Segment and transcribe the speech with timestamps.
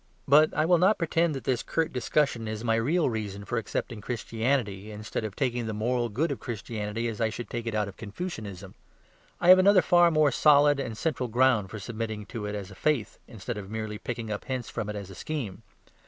[0.27, 4.01] But I will not pretend that this curt discussion is my real reason for accepting
[4.01, 7.87] Christianity instead of taking the moral good of Christianity as I should take it out
[7.87, 8.73] of Confucianism.
[9.39, 12.75] I have another far more solid and central ground for submitting to it as a
[12.75, 15.61] faith, instead of merely picking up hints from it as a scheme.